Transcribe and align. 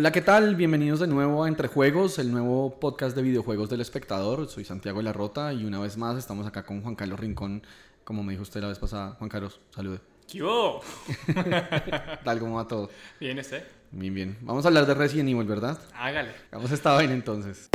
Hola, 0.00 0.12
¿qué 0.12 0.20
tal? 0.20 0.54
Bienvenidos 0.54 1.00
de 1.00 1.08
nuevo 1.08 1.42
a 1.42 1.48
Entre 1.48 1.66
Juegos, 1.66 2.20
el 2.20 2.30
nuevo 2.30 2.78
podcast 2.78 3.16
de 3.16 3.22
videojuegos 3.22 3.68
del 3.68 3.80
espectador. 3.80 4.48
Soy 4.48 4.64
Santiago 4.64 4.98
de 4.98 5.02
la 5.02 5.12
Rota 5.12 5.52
y 5.52 5.64
una 5.64 5.80
vez 5.80 5.96
más 5.96 6.16
estamos 6.16 6.46
acá 6.46 6.62
con 6.62 6.82
Juan 6.82 6.94
Carlos 6.94 7.18
Rincón, 7.18 7.64
como 8.04 8.22
me 8.22 8.30
dijo 8.30 8.44
usted 8.44 8.60
la 8.60 8.68
vez 8.68 8.78
pasada. 8.78 9.16
Juan 9.18 9.28
Carlos, 9.28 9.58
salude. 9.74 9.98
¿Qué 10.30 10.40
hubo? 10.40 10.82
Tal 12.24 12.38
como 12.38 12.54
va 12.54 12.68
todo. 12.68 12.90
Bien, 13.18 13.40
este. 13.40 13.64
Bien, 13.90 14.14
bien. 14.14 14.38
Vamos 14.42 14.64
a 14.64 14.68
hablar 14.68 14.86
de 14.86 14.94
Resident 14.94 15.30
Evil, 15.30 15.48
¿verdad? 15.48 15.76
Hágale. 15.92 16.30
Vamos 16.52 16.70
a 16.70 16.74
estar 16.74 16.96
bien 17.00 17.10
entonces. 17.10 17.68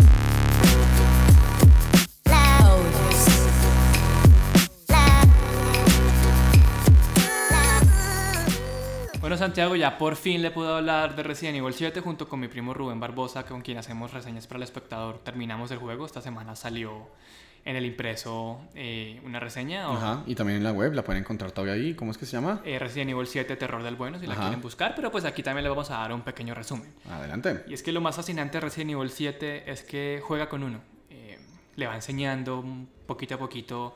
Bueno, 9.24 9.38
Santiago, 9.38 9.78
ya 9.78 9.98
por 9.98 10.18
fin 10.18 10.42
le 10.42 10.52
puedo 10.52 10.76
hablar 10.76 11.16
de 11.16 11.24
Resident 11.24 11.58
Evil 11.58 11.74
7 11.74 12.02
junto 12.02 12.28
con 12.28 12.42
mi 12.42 12.50
primo 12.50 12.74
Rubén 12.74 13.00
Barbosa, 13.00 13.46
con 13.46 13.62
quien 13.62 13.78
hacemos 13.78 14.12
reseñas 14.12 14.48
para 14.48 14.58
el 14.58 14.64
espectador. 14.64 15.20
Terminamos 15.20 15.72
el 15.72 15.78
juego. 15.78 16.06
Esta 16.06 16.22
semana 16.22 16.58
salió 16.58 17.08
en 17.64 17.78
el 17.78 17.86
impreso 17.86 18.60
eh, 18.76 19.22
una 19.24 19.40
reseña. 19.40 19.90
o- 19.90 19.94
Ajá. 19.94 20.24
Y 20.28 20.36
también 20.36 20.58
en 20.58 20.66
la 20.66 20.74
web, 20.74 20.92
la 20.94 21.06
pueden 21.06 21.22
encontrar 21.24 21.54
todavía 21.54 21.74
ahí. 21.76 21.94
¿Cómo 21.94 22.12
es 22.12 22.18
que 22.18 22.26
se 22.26 22.34
llama? 22.34 22.60
eh, 22.66 22.78
Resident 22.80 23.12
Evil 23.12 23.26
7 23.26 23.56
Terror 23.56 23.82
del 23.82 23.96
Bueno, 23.96 24.20
si 24.20 24.28
la 24.28 24.36
quieren 24.36 24.60
buscar. 24.60 24.94
Pero 24.94 25.10
pues 25.10 25.24
aquí 25.24 25.42
también 25.42 25.64
le 25.64 25.70
vamos 25.70 25.90
a 25.90 26.00
dar 26.00 26.12
un 26.12 26.22
pequeño 26.24 26.54
resumen. 26.54 26.94
Adelante. 27.10 27.64
Y 27.70 27.74
es 27.76 27.82
que 27.82 27.94
lo 27.94 28.02
más 28.02 28.18
fascinante 28.18 28.58
de 28.58 28.62
Resident 28.62 28.92
Evil 28.92 29.10
7 29.10 29.72
es 29.72 29.84
que 29.84 30.22
juega 30.22 30.50
con 30.50 30.64
uno. 30.64 30.82
Eh, 31.10 31.40
le 31.78 31.88
va 31.88 31.96
enseñando 31.96 32.62
poquito 33.08 33.36
a 33.36 33.38
poquito 33.38 33.96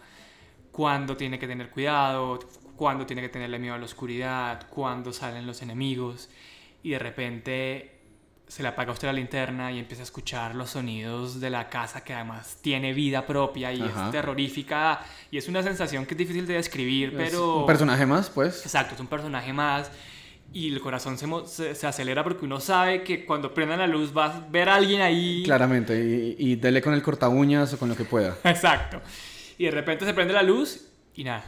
cuándo 0.72 1.18
tiene 1.18 1.38
que 1.38 1.48
tener 1.48 1.70
cuidado, 1.70 2.40
cuándo 2.78 3.06
tiene 3.06 3.22
que 3.22 3.30
tenerle 3.30 3.60
miedo 3.60 3.76
a 3.76 3.78
la 3.78 3.86
oscuridad, 3.86 4.68
cuándo 4.70 5.12
salen 5.12 5.46
los 5.46 5.62
enemigos. 5.62 6.30
Y 6.84 6.92
de 6.92 7.00
repente 7.00 7.98
se 8.48 8.64
le 8.64 8.70
apaga 8.70 8.92
a 8.92 8.94
usted 8.94 9.08
la 9.08 9.14
linterna 9.14 9.74
y 9.74 9.80
empieza 9.80 10.04
a 10.04 10.06
escuchar 10.06 10.56
los 10.56 10.70
sonidos 10.70 11.42
de 11.42 11.50
la 11.50 11.68
casa 11.68 12.06
que 12.06 12.14
además 12.14 12.60
tiene 12.62 12.94
vida 12.94 13.26
propia 13.26 13.74
y 13.74 13.82
Ajá. 13.82 14.06
es 14.06 14.12
terrorífica. 14.12 15.02
Y 15.32 15.38
es 15.38 15.50
una 15.50 15.62
sensación 15.64 16.06
que 16.06 16.14
es 16.14 16.18
difícil 16.18 16.48
de 16.48 16.54
describir, 16.54 17.10
Es 17.10 17.16
pero... 17.16 17.58
Un 17.58 17.66
personaje 17.66 18.06
más, 18.06 18.30
pues. 18.30 18.62
Exacto, 18.64 18.94
es 18.94 19.02
un 19.02 19.08
personaje 19.08 19.52
más. 19.52 19.92
Y 20.54 20.72
el 20.72 20.80
corazón 20.80 21.18
se, 21.18 21.28
se, 21.46 21.76
se 21.76 21.88
acelera 21.88 22.24
porque 22.24 22.46
uno 22.46 22.62
sabe 22.62 23.04
que 23.04 23.26
cuando 23.26 23.54
prendan 23.54 23.80
la 23.80 23.88
luz 23.88 24.16
va 24.16 24.28
a 24.28 24.40
ver 24.50 24.70
a 24.70 24.76
alguien 24.76 25.02
ahí. 25.02 25.44
Claramente. 25.44 26.00
Y, 26.00 26.52
y 26.52 26.56
dele 26.56 26.82
con 26.82 26.94
el 26.94 27.02
corta 27.02 27.28
uñas 27.28 27.74
o 27.74 27.78
con 27.78 27.90
lo 27.90 27.98
que 27.98 28.06
pueda. 28.06 28.38
Exacto. 28.46 29.02
Y 29.58 29.66
de 29.66 29.72
repente 29.72 30.06
se 30.06 30.14
prende 30.14 30.34
la 30.34 30.44
luz 30.44 30.88
y 31.16 31.26
nada. 31.26 31.44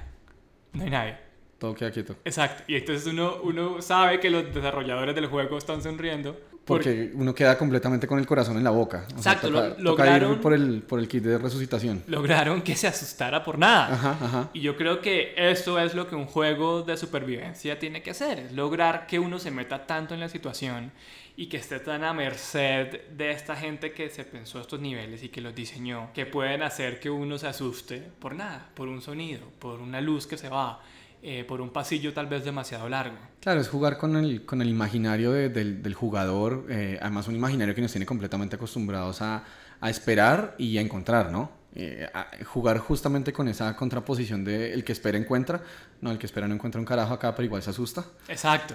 No 0.74 0.84
hay 0.84 0.90
nadie. 0.90 1.29
Todo 1.60 1.76
queda 1.76 1.92
quieto. 1.92 2.16
Exacto. 2.26 2.64
Y 2.68 2.76
entonces 2.78 3.06
uno, 3.08 3.36
uno 3.44 3.82
sabe 3.82 4.20
que 4.20 4.30
los 4.30 4.52
desarrolladores 4.54 5.14
del 5.14 5.28
juego 5.28 5.58
están 5.58 5.84
sonriendo. 5.84 6.40
Porque 6.66 7.12
uno 7.16 7.34
queda 7.34 7.58
completamente 7.58 8.06
con 8.06 8.20
el 8.20 8.28
corazón 8.28 8.56
en 8.58 8.64
la 8.64 8.70
boca. 8.70 9.06
O 9.08 9.22
sea, 9.22 9.34
Exacto, 9.34 9.48
toca- 9.50 9.70
lo- 9.80 9.92
toca 9.92 10.06
ir 10.16 10.22
lograron- 10.22 10.40
por 10.40 10.54
el, 10.54 10.84
por 10.84 11.00
el 11.00 11.08
kit 11.08 11.24
de 11.24 11.38
resucitación. 11.40 12.04
lograron 12.08 12.62
que 12.62 12.76
se 12.76 12.88
asustara 12.88 13.44
por 13.44 13.58
nada. 13.58 13.92
Ajá, 13.94 14.18
ajá. 14.22 14.50
Y 14.54 14.62
yo 14.62 14.78
creo 14.78 15.02
que 15.02 15.34
eso 15.36 15.80
es 15.80 15.96
lo 15.96 16.08
que 16.08 16.16
un 16.16 16.26
juego 16.28 16.84
de 16.84 16.96
supervivencia 16.96 17.80
tiene 17.80 18.04
que 18.04 18.12
hacer, 18.12 18.38
es 18.40 18.52
lograr 18.52 19.08
que 19.08 19.18
uno 19.18 19.40
se 19.40 19.50
meta 19.50 19.88
tanto 19.88 20.14
en 20.14 20.20
la 20.20 20.30
situación 20.30 20.92
y 21.36 21.48
que 21.48 21.58
esté 21.58 21.80
tan 21.80 22.04
a 22.04 22.14
merced 22.14 23.02
de 23.18 23.32
esta 23.32 23.56
gente 23.56 23.92
que 23.94 24.10
se 24.10 24.24
pensó 24.24 24.62
estos 24.62 24.80
niveles 24.80 25.24
y 25.24 25.30
que 25.30 25.42
los 25.42 25.56
diseñó, 25.56 26.12
que 26.14 26.28
pueden 26.28 26.62
hacer 26.62 27.00
que 27.00 27.10
uno 27.10 27.40
se 27.40 27.48
asuste 27.48 28.04
por 28.20 28.36
nada, 28.36 28.70
por 28.76 28.88
un 28.90 29.02
sonido, 29.02 29.42
por 29.58 29.80
una 29.80 30.02
luz 30.02 30.28
que 30.28 30.38
se 30.38 30.50
va, 30.50 30.82
eh, 31.22 31.44
por 31.44 31.62
un 31.62 31.70
pasillo 31.72 32.14
tal 32.14 32.28
vez 32.28 32.44
demasiado 32.46 32.88
largo. 32.90 33.18
Claro, 33.42 33.60
es 33.62 33.68
jugar 33.70 33.98
con 33.98 34.16
el, 34.16 34.46
con 34.46 34.62
el 34.62 34.70
imaginario 34.70 35.32
de- 35.32 35.50
del, 35.50 35.82
del 35.84 35.94
jugador, 35.94 36.66
eh, 36.70 36.98
además 37.02 37.28
un 37.28 37.36
imaginario 37.36 37.76
que 37.76 37.82
nos 37.82 37.92
tiene 37.92 38.06
completamente 38.06 38.56
acostumbrados 38.56 39.22
a, 39.22 39.44
a 39.82 39.90
esperar 39.90 40.56
y 40.58 40.78
a 40.78 40.82
encontrar, 40.82 41.32
¿no? 41.32 41.52
Eh, 41.76 42.10
a- 42.14 42.28
jugar 42.46 42.80
justamente 42.80 43.32
con 43.32 43.48
esa 43.48 43.76
contraposición 43.76 44.44
de 44.44 44.74
el 44.74 44.84
que 44.84 44.92
espera 44.92 45.18
encuentra, 45.18 45.62
no, 46.02 46.12
el 46.12 46.18
que 46.18 46.26
espera 46.26 46.48
no 46.48 46.56
encuentra 46.56 46.80
un 46.80 46.86
carajo 46.86 47.14
acá, 47.14 47.36
pero 47.36 47.46
igual 47.46 47.62
se 47.62 47.70
asusta. 47.70 48.04
Exacto. 48.28 48.74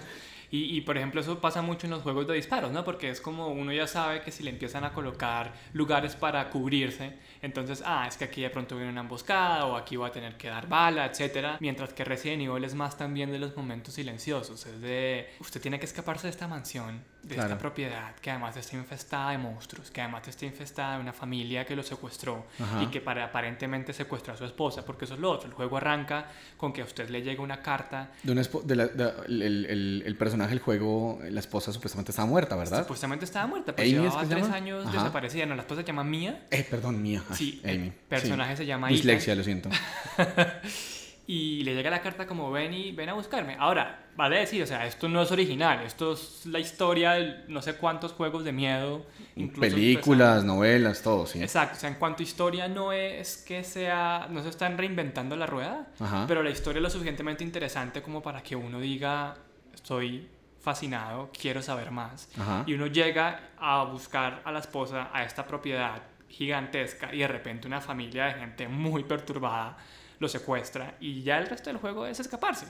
Y, 0.50 0.76
y, 0.76 0.80
por 0.82 0.96
ejemplo 0.96 1.20
eso 1.20 1.40
pasa 1.40 1.62
mucho 1.62 1.86
en 1.86 1.90
los 1.92 2.02
juegos 2.02 2.26
de 2.26 2.34
disparos, 2.34 2.70
¿no? 2.70 2.84
Porque 2.84 3.10
es 3.10 3.20
como 3.20 3.48
uno 3.48 3.72
ya 3.72 3.86
sabe 3.86 4.20
que 4.22 4.30
si 4.30 4.42
le 4.42 4.50
empiezan 4.50 4.84
a 4.84 4.92
colocar 4.92 5.52
lugares 5.72 6.14
para 6.16 6.48
cubrirse, 6.50 7.18
entonces, 7.42 7.82
ah, 7.84 8.06
es 8.08 8.16
que 8.16 8.24
aquí 8.24 8.42
de 8.42 8.50
pronto 8.50 8.76
viene 8.76 8.90
una 8.90 9.00
emboscada 9.02 9.66
o 9.66 9.76
aquí 9.76 9.96
va 9.96 10.08
a 10.08 10.12
tener 10.12 10.36
que 10.36 10.48
dar 10.48 10.68
bala, 10.68 11.06
etcétera. 11.06 11.56
Mientras 11.60 11.92
que 11.92 12.04
Resident 12.04 12.42
Evil 12.42 12.64
es 12.64 12.74
más 12.74 12.96
también 12.96 13.30
de 13.32 13.38
los 13.38 13.56
momentos 13.56 13.94
silenciosos, 13.94 14.64
es 14.66 14.80
de 14.80 15.28
usted 15.40 15.60
tiene 15.60 15.78
que 15.78 15.86
escaparse 15.86 16.26
de 16.26 16.30
esta 16.30 16.46
mansión, 16.48 17.02
de 17.22 17.34
Claro. 17.36 17.48
esta 17.50 17.58
propiedad 17.58 18.14
que 18.16 18.30
además 18.30 18.56
está 18.56 18.76
infestada 18.76 19.30
de 19.30 19.38
monstruos, 19.38 19.90
que 19.90 20.00
además 20.02 20.28
está 20.28 20.44
infestada 20.44 20.96
de 20.96 21.00
una 21.00 21.12
familia 21.12 21.64
que 21.64 21.74
lo 21.74 21.82
secuestró 21.82 22.46
Ajá. 22.60 22.82
y 22.82 22.86
que 22.88 23.00
para 23.00 23.24
aparentemente 23.24 23.92
secuestró 23.94 24.34
a 24.34 24.36
su 24.36 24.44
esposa, 24.44 24.84
porque 24.84 25.06
eso 25.06 25.14
es 25.14 25.20
lo 25.20 25.30
otro. 25.30 25.48
El 25.48 25.54
juego 25.54 25.76
arranca 25.78 26.26
con 26.58 26.72
que 26.72 26.82
a 26.82 26.84
usted 26.84 27.08
le 27.08 27.22
llega 27.22 27.42
una 27.42 27.60
carta 27.62 28.10
De 28.22 28.32
una 28.32 28.42
de 28.42 28.76
la- 28.76 28.86
de- 28.88 29.12
el, 29.26 29.42
el- 29.42 30.02
el 30.06 30.16
personaje 30.16 30.33
del 30.36 30.58
juego, 30.58 31.18
la 31.30 31.40
esposa 31.40 31.72
supuestamente 31.72 32.10
estaba 32.12 32.26
muerta, 32.28 32.56
¿verdad? 32.56 32.80
Supuestamente 32.80 33.24
estaba 33.24 33.46
muerta, 33.46 33.74
pues 33.74 33.86
Amy, 33.88 33.96
¿es 33.96 34.02
llevaba 34.02 34.20
que 34.22 34.26
se 34.26 34.30
tres 34.34 34.44
llama? 34.44 34.56
años 34.56 34.86
Ajá. 34.86 34.92
desaparecida. 34.98 35.46
No, 35.46 35.54
la 35.54 35.62
esposa 35.62 35.80
se 35.82 35.86
llama 35.86 36.04
Mia 36.04 36.46
Eh, 36.50 36.66
perdón, 36.68 37.00
mía. 37.02 37.22
Ay, 37.30 37.36
Sí, 37.36 37.60
Amy. 37.64 37.72
el 37.86 37.92
personaje 37.92 38.56
se 38.56 38.66
llama 38.66 38.88
Dislexia, 38.88 39.34
lo 39.34 39.44
siento. 39.44 39.68
y 41.26 41.62
le 41.64 41.74
llega 41.74 41.88
la 41.90 42.02
carta 42.02 42.26
como 42.26 42.50
ven 42.50 42.74
y 42.74 42.92
ven 42.92 43.08
a 43.08 43.14
buscarme. 43.14 43.56
Ahora, 43.58 44.08
vale 44.14 44.40
decir, 44.40 44.62
o 44.62 44.66
sea, 44.66 44.86
esto 44.86 45.08
no 45.08 45.22
es 45.22 45.32
original, 45.32 45.80
esto 45.86 46.12
es 46.12 46.44
la 46.44 46.58
historia 46.58 47.12
de 47.12 47.44
no 47.48 47.62
sé 47.62 47.76
cuántos 47.76 48.12
juegos 48.12 48.44
de 48.44 48.52
miedo, 48.52 49.06
incluso 49.36 49.60
Películas, 49.62 50.44
novelas, 50.44 51.00
todo, 51.02 51.26
sí. 51.26 51.42
Exacto, 51.42 51.78
o 51.78 51.80
sea, 51.80 51.88
en 51.88 51.94
cuanto 51.96 52.22
a 52.22 52.24
historia 52.24 52.68
no 52.68 52.92
es 52.92 53.38
que 53.38 53.64
sea, 53.64 54.26
no 54.30 54.42
se 54.42 54.50
están 54.50 54.76
reinventando 54.76 55.34
la 55.34 55.46
rueda, 55.46 55.86
Ajá. 55.98 56.26
pero 56.28 56.42
la 56.42 56.50
historia 56.50 56.78
es 56.80 56.82
lo 56.82 56.90
suficientemente 56.90 57.42
interesante 57.42 58.02
como 58.02 58.22
para 58.22 58.42
que 58.42 58.54
uno 58.54 58.78
diga, 58.78 59.34
estoy 59.74 60.28
fascinado, 60.60 61.30
quiero 61.38 61.60
saber 61.62 61.90
más. 61.90 62.28
Ajá. 62.38 62.64
Y 62.66 62.72
uno 62.74 62.86
llega 62.86 63.50
a 63.58 63.84
buscar 63.84 64.40
a 64.44 64.52
la 64.52 64.60
esposa 64.60 65.10
a 65.12 65.22
esta 65.24 65.44
propiedad 65.46 66.02
gigantesca 66.28 67.14
y 67.14 67.18
de 67.18 67.28
repente 67.28 67.66
una 67.66 67.80
familia 67.80 68.26
de 68.26 68.34
gente 68.34 68.68
muy 68.68 69.04
perturbada 69.04 69.76
lo 70.20 70.28
secuestra 70.28 70.94
y 71.00 71.22
ya 71.22 71.38
el 71.38 71.46
resto 71.46 71.70
del 71.70 71.76
juego 71.78 72.06
es 72.06 72.18
escaparse. 72.20 72.66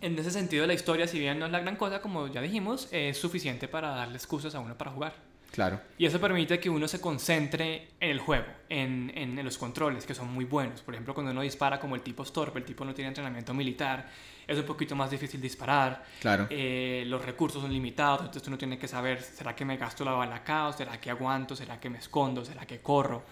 En 0.00 0.18
ese 0.18 0.30
sentido 0.30 0.66
la 0.66 0.74
historia, 0.74 1.06
si 1.06 1.18
bien 1.18 1.38
no 1.38 1.46
es 1.46 1.52
la 1.52 1.60
gran 1.60 1.76
cosa, 1.76 2.00
como 2.00 2.28
ya 2.28 2.40
dijimos, 2.40 2.88
es 2.92 3.18
suficiente 3.18 3.66
para 3.68 3.88
darle 3.90 4.16
excusas 4.16 4.54
a 4.54 4.60
uno 4.60 4.76
para 4.76 4.90
jugar. 4.90 5.14
Claro. 5.50 5.78
Y 5.98 6.06
eso 6.06 6.18
permite 6.18 6.58
que 6.58 6.70
uno 6.70 6.88
se 6.88 6.98
concentre 7.00 7.88
en 8.00 8.10
el 8.10 8.20
juego, 8.20 8.46
en, 8.70 9.12
en- 9.14 9.38
en 9.38 9.44
los 9.44 9.58
controles, 9.58 10.06
que 10.06 10.14
son 10.14 10.32
muy 10.32 10.46
buenos. 10.46 10.80
Por 10.80 10.94
ejemplo, 10.94 11.12
cuando 11.12 11.30
uno 11.32 11.42
dispara 11.42 11.78
como 11.78 11.94
el 11.94 12.00
tipo 12.00 12.24
Storp, 12.24 12.56
el 12.56 12.64
tipo 12.64 12.86
no 12.86 12.94
tiene 12.94 13.08
entrenamiento 13.08 13.52
militar, 13.52 14.08
es 14.46 14.58
un 14.58 14.64
poquito 14.64 14.94
más 14.96 15.10
difícil 15.10 15.40
disparar. 15.40 16.04
Claro. 16.20 16.46
Eh, 16.50 17.04
los 17.06 17.24
recursos 17.24 17.62
son 17.62 17.72
limitados, 17.72 18.20
entonces 18.22 18.46
uno 18.48 18.58
tiene 18.58 18.78
que 18.78 18.88
saber, 18.88 19.22
¿será 19.22 19.54
que 19.54 19.64
me 19.64 19.76
gasto 19.76 20.04
la 20.04 20.12
bala 20.12 20.36
acá? 20.36 20.68
¿O 20.68 20.72
será 20.72 21.00
que 21.00 21.10
aguanto? 21.10 21.54
¿Será 21.56 21.78
que 21.80 21.88
me 21.90 21.98
escondo? 21.98 22.44
¿Será 22.44 22.66
que 22.66 22.80
corro? 22.80 23.22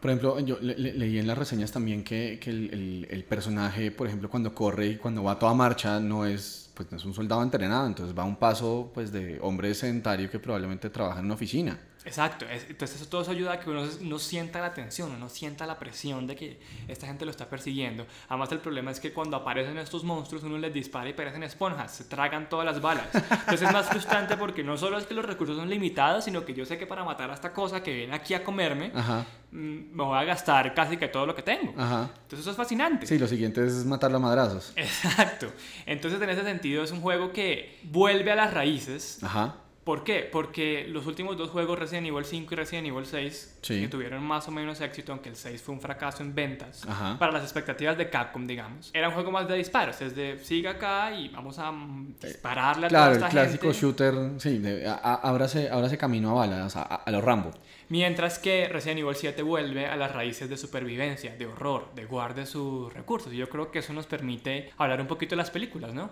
Por 0.00 0.10
ejemplo, 0.10 0.38
yo 0.40 0.58
le- 0.60 0.76
le- 0.76 0.92
leí 0.92 1.18
en 1.18 1.26
las 1.26 1.38
reseñas 1.38 1.72
también 1.72 2.04
que, 2.04 2.38
que 2.38 2.50
el, 2.50 2.74
el- 2.74 3.06
el 3.10 3.24
personaje, 3.24 3.90
por 3.90 4.06
ejemplo, 4.06 4.28
cuando 4.28 4.54
corre 4.54 4.86
y 4.88 4.96
cuando 4.96 5.22
va 5.22 5.32
a 5.32 5.38
toda 5.38 5.54
marcha, 5.54 5.98
no 5.98 6.26
es, 6.26 6.70
pues, 6.74 6.90
no 6.92 6.98
es 6.98 7.04
un 7.06 7.14
soldado 7.14 7.42
entrenado, 7.42 7.86
entonces 7.86 8.14
va 8.16 8.22
a 8.22 8.26
un 8.26 8.36
paso 8.36 8.90
pues, 8.92 9.10
de 9.12 9.38
hombre 9.40 9.72
sedentario 9.74 10.30
que 10.30 10.38
probablemente 10.38 10.90
trabaja 10.90 11.20
en 11.20 11.24
una 11.26 11.34
oficina. 11.34 11.78
Exacto, 12.04 12.44
es- 12.46 12.66
entonces 12.68 13.00
eso, 13.00 13.08
todo 13.08 13.22
eso 13.22 13.30
ayuda 13.30 13.52
a 13.54 13.60
que 13.60 13.70
uno 13.70 13.86
no 14.02 14.18
sienta 14.18 14.60
la 14.60 14.74
tensión, 14.74 15.10
uno 15.12 15.28
sienta 15.28 15.66
la 15.66 15.78
presión 15.78 16.26
de 16.26 16.36
que 16.36 16.58
esta 16.86 17.06
gente 17.06 17.24
lo 17.24 17.30
está 17.30 17.48
persiguiendo. 17.48 18.06
Además 18.28 18.52
el 18.52 18.58
problema 18.58 18.90
es 18.90 19.00
que 19.00 19.12
cuando 19.12 19.36
aparecen 19.36 19.78
estos 19.78 20.04
monstruos 20.04 20.44
uno 20.44 20.58
les 20.58 20.72
dispara 20.74 21.08
y 21.08 21.14
parecen 21.14 21.42
esponjas, 21.42 21.92
se 21.94 22.04
tragan 22.04 22.48
todas 22.48 22.66
las 22.66 22.80
balas. 22.80 23.06
Entonces 23.14 23.62
es 23.62 23.72
más 23.72 23.88
frustrante 23.88 24.36
porque 24.36 24.62
no 24.62 24.76
solo 24.76 24.98
es 24.98 25.06
que 25.06 25.14
los 25.14 25.24
recursos 25.24 25.56
son 25.56 25.70
limitados, 25.70 26.24
sino 26.24 26.44
que 26.44 26.52
yo 26.54 26.66
sé 26.66 26.76
que 26.78 26.86
para 26.86 27.04
matar 27.04 27.30
a 27.30 27.34
esta 27.34 27.52
cosa 27.52 27.82
que 27.82 27.94
viene 27.94 28.14
aquí 28.14 28.34
a 28.34 28.44
comerme, 28.44 28.92
Ajá, 28.94 29.24
mm, 29.50 29.56
me 29.96 30.02
voy 30.04 30.18
a 30.18 30.24
gastar 30.24 30.74
casi 30.74 30.96
que 30.98 31.08
todo 31.08 31.24
lo 31.26 31.34
que 31.34 31.42
tengo. 31.42 31.72
ajá. 31.78 32.10
Entonces 32.22 32.40
eso 32.40 32.50
es 32.50 32.56
fascinante. 32.56 33.06
Sí, 33.06 33.18
lo 33.18 33.26
siguiente 33.26 33.64
es 33.64 33.84
matarlo 33.86 34.18
a 34.18 34.20
madrazos. 34.20 34.72
Exacto. 34.76 35.50
Entonces 35.86 36.20
en 36.20 36.28
ese 36.30 36.42
sentido 36.42 36.84
es 36.84 36.90
un 36.90 37.00
juego 37.00 37.32
que 37.32 37.78
vuelve 37.84 38.30
a 38.32 38.34
las 38.36 38.52
raíces 38.52 39.22
Ajá. 39.22 39.56
¿Por 39.84 40.02
qué? 40.02 40.26
Porque 40.32 40.86
los 40.88 41.06
últimos 41.06 41.36
dos 41.36 41.50
juegos, 41.50 41.78
Resident 41.78 42.06
Evil 42.06 42.24
5 42.24 42.54
y 42.54 42.56
Resident 42.56 42.86
Evil 42.88 43.04
6, 43.04 43.58
Sí. 43.60 43.82
que 43.82 43.88
tuvieron 43.88 44.22
más 44.22 44.48
o 44.48 44.50
menos 44.50 44.80
éxito, 44.80 45.12
aunque 45.12 45.28
el 45.28 45.36
6 45.36 45.60
fue 45.60 45.74
un 45.74 45.80
fracaso 45.82 46.22
en 46.22 46.34
ventas, 46.34 46.86
Ajá. 46.88 47.18
para 47.18 47.32
las 47.32 47.42
expectativas 47.42 47.98
de 47.98 48.08
Capcom, 48.08 48.46
digamos, 48.46 48.90
era 48.94 49.08
un 49.08 49.14
juego 49.14 49.30
más 49.30 49.46
de 49.46 49.56
disparos, 49.56 50.00
es 50.00 50.16
de 50.16 50.38
siga 50.42 50.70
acá 50.72 51.12
y 51.14 51.28
vamos 51.28 51.58
a 51.58 51.70
mm, 51.70 52.14
dispararle 52.18 52.86
a 52.86 52.88
Claro, 52.88 53.04
toda 53.04 53.10
el 53.16 53.16
esta 53.24 53.28
clásico 53.28 53.64
gente. 53.72 53.78
shooter, 53.78 54.14
sí, 54.38 54.58
de, 54.58 54.88
a- 54.88 54.94
a- 54.94 55.14
ábrase, 55.28 55.68
ábrase 55.70 55.98
camino 55.98 56.30
a 56.30 56.34
balas, 56.46 56.76
a 56.76 57.04
los 57.10 57.22
Rambo. 57.22 57.50
Mientras 57.90 58.38
que 58.38 58.66
Resident 58.68 59.00
Evil 59.00 59.14
7 59.14 59.42
vuelve 59.42 59.84
a 59.86 59.96
las 59.96 60.12
raíces 60.12 60.48
de 60.48 60.56
supervivencia, 60.56 61.36
de 61.36 61.46
horror, 61.46 61.90
de 61.94 62.06
guarde 62.06 62.46
sus 62.46 62.90
recursos. 62.94 63.30
Y 63.34 63.36
yo 63.36 63.50
creo 63.50 63.70
que 63.70 63.80
eso 63.80 63.92
nos 63.92 64.06
permite 64.06 64.70
hablar 64.78 65.02
un 65.02 65.06
poquito 65.06 65.32
de 65.32 65.36
las 65.36 65.50
películas, 65.50 65.92
¿no? 65.92 66.10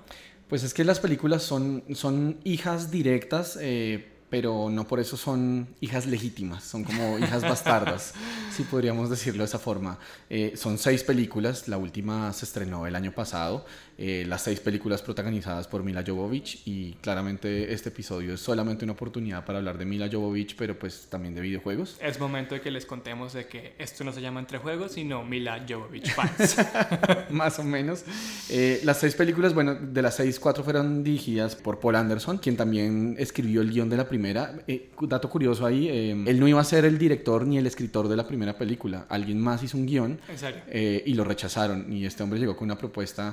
Pues 0.49 0.63
es 0.65 0.75
que 0.75 0.85
las 0.85 1.01
películas 1.01 1.43
son, 1.43 1.83
son 1.95 2.39
hijas 2.45 2.91
directas, 2.91 3.59
eh, 3.61 4.13
pero 4.33 4.71
no 4.71 4.89
por 4.89 4.99
eso 4.99 5.19
son 5.19 5.69
hijas 5.81 6.07
legítimas, 6.07 6.65
son 6.65 6.85
como 6.85 7.19
hijas 7.19 7.43
bastardas, 7.43 8.15
si 8.57 8.63
podríamos 8.63 9.11
decirlo 9.11 9.43
de 9.43 9.47
esa 9.47 9.59
forma. 9.59 9.99
Eh, 10.31 10.55
son 10.57 10.79
seis 10.79 11.05
películas, 11.05 11.69
la 11.69 11.77
última 11.77 12.33
se 12.33 12.47
estrenó 12.47 12.87
el 12.87 12.97
año 12.97 13.13
pasado, 13.13 13.67
eh, 14.05 14.25
las 14.27 14.43
seis 14.43 14.59
películas 14.59 15.01
protagonizadas 15.01 15.69
por 15.69 15.85
Mila 15.85 16.03
Jovovich 16.05 16.63
y 16.67 16.95
claramente 16.95 17.73
este 17.73 17.91
episodio 17.91 18.35
es 18.35 18.41
solamente 18.41 18.85
una 18.85 18.95
oportunidad 18.95 19.45
para 19.45 19.59
hablar 19.59 19.79
de 19.79 19.85
Mila 19.85 20.09
Jovovich, 20.11 20.57
pero 20.57 20.77
pues 20.77 21.07
también 21.09 21.37
de 21.37 21.41
videojuegos. 21.41 21.99
Es 22.01 22.19
momento 22.19 22.57
de 22.57 22.61
que 22.61 22.73
les 22.73 22.85
contemos 22.85 23.33
de 23.33 23.47
que 23.47 23.75
esto 23.79 24.03
no 24.03 24.11
se 24.13 24.21
llama 24.21 24.41
entre 24.41 24.59
juegos, 24.59 24.91
sino 24.91 25.25
Mila 25.25 25.65
Jovovich 25.69 26.13
fans. 26.15 26.57
Más 27.31 27.61
o 27.61 27.63
menos. 27.63 28.03
Eh, 28.51 28.81
las 28.83 28.99
seis 28.99 29.15
películas, 29.15 29.55
bueno, 29.55 29.77
de 29.77 30.03
las 30.03 30.17
seis, 30.17 30.41
cuatro 30.41 30.65
fueron 30.65 31.05
dirigidas 31.05 31.55
por 31.55 31.79
Paul 31.79 31.95
Anderson, 31.95 32.39
quien 32.39 32.57
también 32.57 33.15
escribió 33.19 33.63
el 33.63 33.71
guion 33.71 33.89
de 33.89 33.97
la 33.97 34.09
primera. 34.09 34.65
Eh, 34.67 34.91
dato 35.03 35.31
curioso 35.31 35.65
ahí, 35.65 35.89
eh, 35.89 36.11
él 36.27 36.41
no 36.41 36.49
iba 36.49 36.61
a 36.61 36.65
ser 36.65 36.85
el 36.85 36.99
director 36.99 37.47
ni 37.47 37.59
el 37.59 37.67
escritor 37.67 38.09
de 38.09 38.17
la 38.17 38.27
primera 38.27 38.57
película. 38.59 39.07
Alguien 39.09 39.41
más 39.41 39.63
hizo 39.63 39.79
un 39.79 39.87
guion 39.87 40.19
eh, 40.69 41.03
y 41.07 41.15
lo 41.15 41.23
rechazaron. 41.23 41.93
Y 41.93 42.05
este 42.05 42.23
hombre 42.23 42.41
llegó 42.41 42.57
con 42.57 42.67
una 42.67 42.77
propuesta 42.77 43.33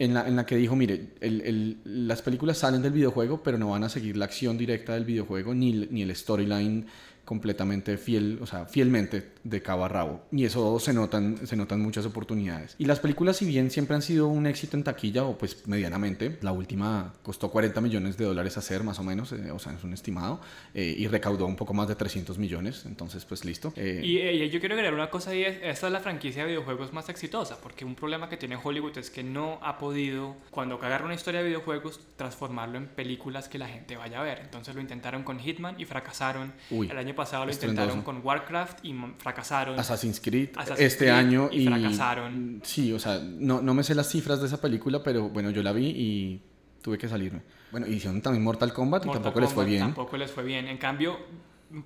en 0.00 0.14
la, 0.14 0.26
en 0.26 0.34
la 0.34 0.46
que 0.46 0.56
dijo, 0.56 0.74
mire, 0.74 1.08
el, 1.20 1.42
el, 1.42 1.76
las 1.84 2.22
películas 2.22 2.56
salen 2.56 2.80
del 2.80 2.92
videojuego, 2.92 3.42
pero 3.42 3.58
no 3.58 3.68
van 3.68 3.84
a 3.84 3.90
seguir 3.90 4.16
la 4.16 4.24
acción 4.24 4.56
directa 4.56 4.94
del 4.94 5.04
videojuego 5.04 5.54
ni, 5.54 5.72
ni 5.90 6.00
el 6.00 6.16
storyline 6.16 6.86
completamente 7.30 7.96
fiel, 7.96 8.40
o 8.42 8.46
sea, 8.46 8.66
fielmente 8.66 9.28
de 9.44 9.62
cabo 9.62 9.84
a 9.84 9.88
rabo. 9.88 10.26
Y 10.32 10.46
eso 10.46 10.80
se 10.80 10.92
notan, 10.92 11.46
se 11.46 11.54
notan 11.54 11.80
muchas 11.80 12.04
oportunidades. 12.04 12.74
Y 12.76 12.86
las 12.86 12.98
películas, 12.98 13.36
si 13.36 13.46
bien 13.46 13.70
siempre 13.70 13.94
han 13.94 14.02
sido 14.02 14.26
un 14.26 14.48
éxito 14.48 14.76
en 14.76 14.82
taquilla, 14.82 15.22
o 15.22 15.38
pues 15.38 15.68
medianamente, 15.68 16.38
la 16.42 16.50
última 16.50 17.14
costó 17.22 17.48
40 17.52 17.80
millones 17.82 18.16
de 18.16 18.24
dólares 18.24 18.56
hacer, 18.56 18.82
más 18.82 18.98
o 18.98 19.04
menos, 19.04 19.30
eh, 19.30 19.52
o 19.52 19.60
sea, 19.60 19.72
es 19.74 19.84
un 19.84 19.92
estimado, 19.92 20.40
eh, 20.74 20.92
y 20.98 21.06
recaudó 21.06 21.46
un 21.46 21.54
poco 21.54 21.72
más 21.72 21.86
de 21.86 21.94
300 21.94 22.36
millones, 22.36 22.84
entonces 22.84 23.24
pues 23.24 23.44
listo. 23.44 23.72
Eh, 23.76 24.00
y 24.02 24.48
yo 24.50 24.58
quiero 24.58 24.74
agregar 24.74 24.94
una 24.94 25.08
cosa, 25.08 25.32
y 25.32 25.44
es, 25.44 25.56
esta 25.62 25.86
es 25.86 25.92
la 25.92 26.00
franquicia 26.00 26.42
de 26.42 26.48
videojuegos 26.48 26.92
más 26.92 27.08
exitosa, 27.10 27.60
porque 27.60 27.84
un 27.84 27.94
problema 27.94 28.28
que 28.28 28.38
tiene 28.38 28.58
Hollywood 28.60 28.98
es 28.98 29.08
que 29.08 29.22
no 29.22 29.60
ha 29.62 29.78
podido, 29.78 30.34
cuando 30.50 30.74
agarra 30.74 31.04
una 31.04 31.14
historia 31.14 31.42
de 31.42 31.46
videojuegos, 31.46 32.00
transformarlo 32.16 32.76
en 32.76 32.88
películas 32.88 33.48
que 33.48 33.58
la 33.58 33.68
gente 33.68 33.96
vaya 33.96 34.18
a 34.18 34.24
ver. 34.24 34.40
Entonces 34.40 34.74
lo 34.74 34.80
intentaron 34.80 35.22
con 35.22 35.38
Hitman 35.38 35.80
y 35.80 35.84
fracasaron. 35.84 36.54
el 36.70 36.98
año 36.98 37.14
pasado 37.20 37.44
lo 37.44 37.52
intentaron 37.52 38.02
con 38.02 38.24
Warcraft 38.24 38.82
y 38.82 38.94
fracasaron. 39.18 39.78
Assassin's 39.78 40.20
Creed 40.20 40.50
este 40.78 41.10
año 41.10 41.50
y, 41.52 41.66
fracasaron. 41.66 42.62
Sí, 42.64 42.92
o 42.94 42.98
sea, 42.98 43.20
no, 43.22 43.60
no 43.60 43.74
me 43.74 43.82
sé 43.82 43.94
las 43.94 44.08
cifras 44.08 44.40
de 44.40 44.46
esa 44.46 44.58
película, 44.58 45.02
pero 45.02 45.28
bueno, 45.28 45.50
yo 45.50 45.62
la 45.62 45.72
vi 45.72 45.86
y 45.88 46.42
tuve 46.80 46.96
que 46.96 47.08
salirme. 47.08 47.42
Bueno, 47.72 47.86
hicieron 47.86 48.22
también 48.22 48.42
Mortal 48.42 48.72
Kombat 48.72 49.04
y 49.04 49.10
tampoco 49.10 49.40
les 49.40 49.52
fue 49.52 49.66
bien. 49.66 49.80
Tampoco 49.80 50.16
les 50.16 50.30
fue 50.30 50.44
bien. 50.44 50.66
En 50.66 50.78
cambio, 50.78 51.18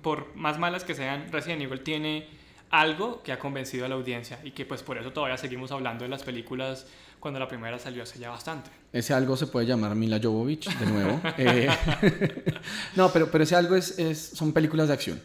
por 0.01 0.33
más 0.35 0.57
malas 0.57 0.85
que 0.85 0.95
sean, 0.95 1.29
Resident 1.31 1.61
Evil 1.61 1.81
tiene 1.81 2.27
algo 2.79 3.21
que 3.23 3.31
ha 3.31 3.39
convencido 3.39 3.85
a 3.85 3.89
la 3.89 3.95
audiencia 3.95 4.39
y 4.43 4.51
que 4.51 4.65
pues 4.65 4.83
por 4.83 4.97
eso 4.97 5.11
todavía 5.11 5.37
seguimos 5.37 5.71
hablando 5.71 6.03
de 6.03 6.09
las 6.09 6.23
películas 6.23 6.87
cuando 7.19 7.39
la 7.39 7.47
primera 7.47 7.79
salió 7.79 8.03
hace 8.03 8.19
ya 8.19 8.29
bastante. 8.29 8.69
Ese 8.91 9.13
algo 9.13 9.35
se 9.35 9.47
puede 9.47 9.65
llamar 9.65 9.95
Mila 9.95 10.19
Jovovich, 10.21 10.67
de 10.77 10.85
nuevo. 10.85 11.21
Eh, 11.37 11.69
no, 12.95 13.11
pero, 13.11 13.29
pero 13.29 13.43
ese 13.43 13.55
algo 13.55 13.75
es, 13.75 13.97
es, 13.99 14.19
son 14.19 14.53
películas 14.53 14.87
de 14.87 14.93
acción 14.93 15.21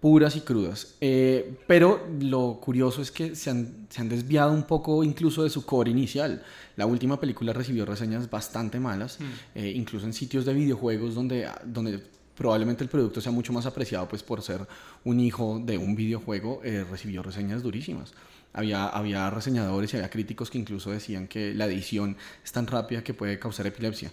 puras 0.00 0.36
y 0.36 0.40
crudas. 0.40 0.94
Eh, 1.00 1.58
pero 1.66 2.06
lo 2.20 2.60
curioso 2.60 3.02
es 3.02 3.10
que 3.10 3.34
se 3.34 3.50
han, 3.50 3.86
se 3.88 4.00
han, 4.00 4.08
desviado 4.08 4.52
un 4.52 4.62
poco 4.62 5.02
incluso 5.02 5.42
de 5.42 5.50
su 5.50 5.64
core 5.64 5.90
inicial. 5.90 6.42
La 6.76 6.86
última 6.86 7.18
película 7.18 7.52
recibió 7.52 7.84
reseñas 7.84 8.30
bastante 8.30 8.78
malas, 8.78 9.18
mm. 9.18 9.24
eh, 9.56 9.72
incluso 9.74 10.06
en 10.06 10.12
sitios 10.12 10.44
de 10.44 10.54
videojuegos 10.54 11.14
donde, 11.14 11.48
donde 11.64 12.00
probablemente 12.38 12.84
el 12.84 12.88
producto 12.88 13.20
sea 13.20 13.32
mucho 13.32 13.52
más 13.52 13.66
apreciado 13.66 14.08
pues 14.08 14.22
por 14.22 14.40
ser 14.42 14.66
un 15.04 15.20
hijo 15.20 15.60
de 15.62 15.76
un 15.76 15.94
videojuego, 15.94 16.60
eh, 16.64 16.86
recibió 16.88 17.22
reseñas 17.22 17.62
durísimas. 17.62 18.14
Había, 18.54 18.86
había 18.86 19.28
reseñadores 19.28 19.92
y 19.92 19.98
había 19.98 20.08
críticos 20.08 20.48
que 20.48 20.56
incluso 20.56 20.90
decían 20.90 21.28
que 21.28 21.52
la 21.52 21.66
edición 21.66 22.16
es 22.42 22.50
tan 22.50 22.66
rápida 22.66 23.04
que 23.04 23.12
puede 23.12 23.38
causar 23.38 23.66
epilepsia. 23.66 24.10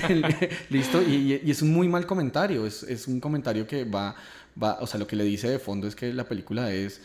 Listo, 0.70 1.02
y, 1.02 1.42
es 1.50 1.60
un 1.62 1.72
muy 1.72 1.88
mal 1.88 2.06
comentario, 2.06 2.66
es, 2.66 2.84
es 2.84 3.08
un 3.08 3.18
comentario 3.18 3.66
que 3.66 3.84
va 3.84 4.14
o 4.80 4.86
sea, 4.86 4.98
lo 4.98 5.06
que 5.06 5.16
le 5.16 5.24
dice 5.24 5.48
de 5.48 5.58
fondo 5.58 5.86
es 5.86 5.94
que 5.94 6.12
la 6.12 6.24
película 6.24 6.72
es 6.72 7.00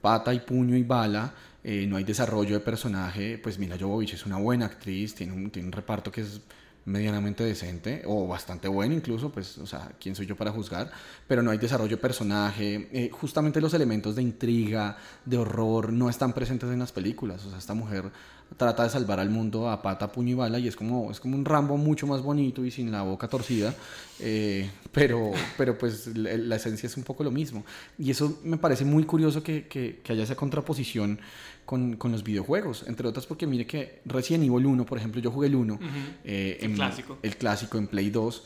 pata 0.00 0.32
y 0.32 0.40
puño 0.40 0.76
y 0.76 0.82
bala, 0.82 1.34
eh, 1.64 1.86
no 1.86 1.96
hay 1.96 2.04
desarrollo 2.04 2.54
de 2.54 2.60
personaje, 2.60 3.38
pues 3.38 3.58
Mila 3.58 3.76
Jovovich 3.78 4.14
es 4.14 4.26
una 4.26 4.36
buena 4.36 4.66
actriz, 4.66 5.14
tiene 5.14 5.32
un, 5.32 5.50
tiene 5.50 5.66
un 5.66 5.72
reparto 5.72 6.10
que 6.10 6.20
es 6.20 6.40
medianamente 6.88 7.44
decente 7.44 8.02
o 8.06 8.26
bastante 8.26 8.66
bueno 8.66 8.94
incluso, 8.94 9.30
pues, 9.30 9.58
o 9.58 9.66
sea, 9.66 9.92
¿quién 10.00 10.14
soy 10.14 10.26
yo 10.26 10.36
para 10.36 10.50
juzgar? 10.50 10.90
Pero 11.26 11.42
no 11.42 11.50
hay 11.50 11.58
desarrollo 11.58 11.96
de 11.96 12.02
personaje, 12.02 12.88
eh, 12.92 13.10
justamente 13.12 13.60
los 13.60 13.74
elementos 13.74 14.16
de 14.16 14.22
intriga, 14.22 14.96
de 15.24 15.36
horror, 15.36 15.92
no 15.92 16.08
están 16.08 16.32
presentes 16.32 16.70
en 16.70 16.78
las 16.78 16.92
películas, 16.92 17.44
o 17.44 17.50
sea, 17.50 17.58
esta 17.58 17.74
mujer 17.74 18.10
trata 18.56 18.84
de 18.84 18.90
salvar 18.90 19.20
al 19.20 19.28
mundo 19.28 19.68
a 19.68 19.82
pata, 19.82 20.10
puño 20.10 20.30
y 20.30 20.34
bala 20.34 20.58
y 20.58 20.68
es 20.68 20.76
como, 20.76 21.10
es 21.10 21.20
como 21.20 21.36
un 21.36 21.44
Rambo 21.44 21.76
mucho 21.76 22.06
más 22.06 22.22
bonito 22.22 22.64
y 22.64 22.70
sin 22.70 22.90
la 22.90 23.02
boca 23.02 23.28
torcida, 23.28 23.74
eh, 24.20 24.70
pero, 24.90 25.32
pero 25.56 25.76
pues 25.76 26.16
la, 26.16 26.56
esencia 26.56 26.86
es 26.86 26.96
un 26.96 27.02
poco 27.02 27.22
lo 27.22 27.30
mismo. 27.30 27.64
Y 27.98 28.10
eso 28.10 28.40
me 28.42 28.56
parece 28.56 28.84
muy 28.84 29.04
curioso 29.04 29.42
que, 29.42 29.66
que, 29.68 30.00
haya 30.08 30.22
esa 30.22 30.34
contraposición 30.34 31.20
con, 31.68 31.96
con, 31.96 32.12
los 32.12 32.24
videojuegos, 32.24 32.86
entre 32.86 33.06
otras 33.06 33.26
porque 33.26 33.46
mire 33.46 33.66
que 33.66 34.00
Resident 34.06 34.42
Evil 34.42 34.64
1, 34.64 34.86
por 34.86 34.96
ejemplo, 34.96 35.20
yo 35.20 35.30
jugué 35.30 35.48
el 35.48 35.54
1, 35.54 35.78
eh, 36.24 36.56
el 36.62 36.72
clásico. 36.72 37.18
El 37.20 37.36
clásico 37.36 37.76
en 37.76 37.88
Play 37.88 38.08
2 38.08 38.44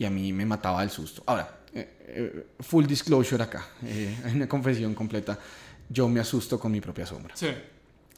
y 0.00 0.04
a 0.04 0.10
mí 0.10 0.32
me 0.32 0.44
mataba 0.44 0.82
el 0.82 0.90
susto. 0.90 1.22
Ahora, 1.24 1.60
eh, 1.72 2.46
full 2.58 2.84
disclosure 2.84 3.44
acá, 3.44 3.64
hay 4.24 4.34
una 4.34 4.48
confesión 4.48 4.92
completa, 4.92 5.38
yo 5.88 6.08
me 6.08 6.18
asusto 6.18 6.58
con 6.58 6.72
mi 6.72 6.80
propia 6.80 7.06
sombra. 7.06 7.36
Sí. 7.36 7.46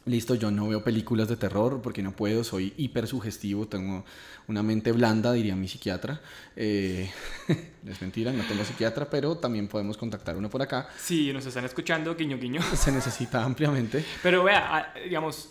Listo, 0.06 0.37
yo 0.37 0.53
no 0.53 0.69
veo 0.69 0.85
películas 0.85 1.26
de 1.26 1.37
terror 1.37 1.82
porque 1.82 2.00
no 2.00 2.12
puedo, 2.12 2.44
soy 2.44 2.73
hiper 2.76 3.08
sugestivo, 3.08 3.67
tengo 3.67 4.05
una 4.47 4.62
mente 4.62 4.93
blanda, 4.93 5.32
diría 5.32 5.56
mi 5.56 5.67
psiquiatra. 5.67 6.20
Eh, 6.55 7.11
es 7.87 8.00
mentira, 8.00 8.31
no 8.31 8.44
tengo 8.44 8.64
psiquiatra, 8.64 9.11
pero 9.11 9.37
también 9.37 9.67
podemos 9.67 9.97
contactar 9.97 10.37
uno 10.37 10.49
por 10.49 10.62
acá. 10.62 10.88
Sí, 10.97 11.32
nos 11.32 11.44
están 11.44 11.64
escuchando, 11.64 12.14
guiño, 12.14 12.38
guiño. 12.38 12.62
Se 12.76 12.93
necesita 12.93 13.43
ampliamente. 13.43 14.05
Pero 14.23 14.44
vea, 14.44 14.94
digamos, 15.03 15.49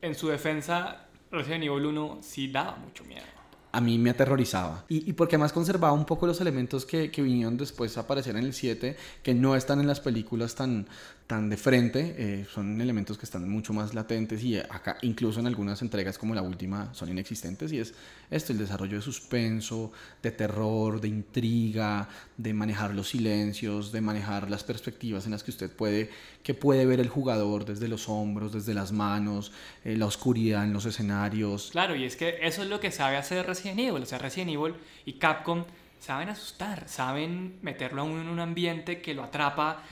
en 0.00 0.14
su 0.14 0.28
defensa, 0.28 1.08
Resident 1.32 1.64
Evil 1.64 1.86
1 1.86 2.20
sí 2.22 2.46
daba 2.52 2.76
mucho 2.76 3.04
miedo 3.04 3.24
a 3.70 3.80
mí 3.82 3.98
me 3.98 4.10
aterrorizaba. 4.10 4.84
Y, 4.88 5.08
y, 5.08 5.12
porque 5.12 5.36
además 5.36 5.52
conservaba 5.52 5.92
un 5.92 6.06
poco 6.06 6.26
los 6.26 6.40
elementos 6.40 6.86
que, 6.86 7.10
que, 7.10 7.20
vinieron 7.20 7.58
después 7.58 7.96
a 7.96 8.00
aparecer 8.00 8.34
en 8.36 8.44
el 8.44 8.54
7, 8.54 8.96
que 9.22 9.34
no 9.34 9.54
están 9.54 9.78
en 9.78 9.86
las 9.86 10.00
películas 10.00 10.54
tan, 10.54 10.88
tan 11.28 11.50
de 11.50 11.58
frente, 11.58 12.14
eh, 12.16 12.46
son 12.50 12.80
elementos 12.80 13.18
que 13.18 13.26
están 13.26 13.46
mucho 13.50 13.74
más 13.74 13.92
latentes 13.92 14.42
y 14.42 14.56
acá 14.56 14.96
incluso 15.02 15.40
en 15.40 15.46
algunas 15.46 15.82
entregas 15.82 16.16
como 16.16 16.34
la 16.34 16.40
última 16.40 16.92
son 16.94 17.10
inexistentes 17.10 17.70
y 17.70 17.80
es 17.80 17.92
esto, 18.30 18.54
el 18.54 18.58
desarrollo 18.58 18.96
de 18.96 19.02
suspenso, 19.02 19.92
de 20.22 20.30
terror, 20.30 21.02
de 21.02 21.08
intriga, 21.08 22.08
de 22.38 22.54
manejar 22.54 22.94
los 22.94 23.10
silencios, 23.10 23.92
de 23.92 24.00
manejar 24.00 24.48
las 24.48 24.64
perspectivas 24.64 25.26
en 25.26 25.32
las 25.32 25.42
que 25.42 25.50
usted 25.50 25.70
puede, 25.70 26.10
que 26.42 26.54
puede 26.54 26.86
ver 26.86 26.98
el 26.98 27.10
jugador 27.10 27.66
desde 27.66 27.88
los 27.88 28.08
hombros, 28.08 28.54
desde 28.54 28.72
las 28.72 28.90
manos, 28.90 29.52
eh, 29.84 29.98
la 29.98 30.06
oscuridad 30.06 30.64
en 30.64 30.72
los 30.72 30.86
escenarios. 30.86 31.68
Claro, 31.72 31.94
y 31.94 32.04
es 32.04 32.16
que 32.16 32.38
eso 32.40 32.62
es 32.62 32.70
lo 32.70 32.80
que 32.80 32.90
sabe 32.90 33.18
hacer 33.18 33.46
Resident 33.46 33.80
Evil, 33.80 34.02
o 34.02 34.06
sea, 34.06 34.16
Resident 34.16 34.52
Evil 34.52 34.76
y 35.04 35.12
Capcom 35.14 35.66
saben 36.00 36.30
asustar, 36.30 36.88
saben 36.88 37.58
meterlo 37.60 38.00
a 38.00 38.04
uno 38.04 38.22
en 38.22 38.28
un 38.28 38.40
ambiente 38.40 39.02
que 39.02 39.12
lo 39.12 39.24
atrapa 39.24 39.82